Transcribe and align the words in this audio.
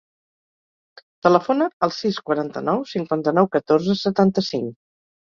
Telefona 1.27 1.69
al 1.89 1.95
sis, 1.99 2.19
quaranta-nou, 2.31 2.83
cinquanta-nou, 2.95 3.55
catorze, 3.61 4.01
setanta-cinc. 4.05 4.79